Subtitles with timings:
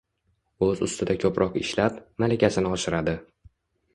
[0.67, 3.13] o‘z ustida ko‘proq ishlab, malakasini oshiradi.